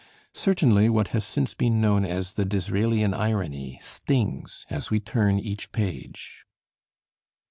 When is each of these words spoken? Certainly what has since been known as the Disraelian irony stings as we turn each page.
Certainly 0.33 0.89
what 0.89 1.09
has 1.09 1.23
since 1.23 1.53
been 1.53 1.79
known 1.79 2.05
as 2.05 2.33
the 2.33 2.43
Disraelian 2.43 3.13
irony 3.13 3.77
stings 3.83 4.65
as 4.67 4.89
we 4.89 4.99
turn 4.99 5.37
each 5.37 5.71
page. 5.71 6.43